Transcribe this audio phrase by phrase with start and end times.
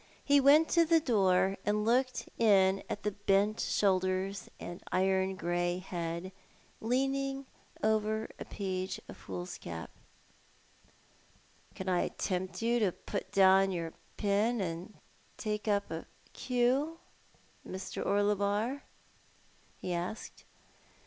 [0.25, 5.77] He went to the door and looked in at the bent shoulders and iron grey
[5.77, 6.31] head,
[6.79, 7.45] leaning
[7.83, 9.91] over a page of foolscap,"
[11.75, 14.95] Can I tempt you to put down your pen and
[15.37, 16.97] take up a cue,
[17.63, 18.03] Mr.
[18.03, 18.81] Orlebar?"
[19.77, 20.45] he asked.